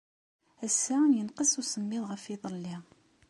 [0.65, 2.75] Ass-a, yenqes usemmiḍ ɣef yiḍelli.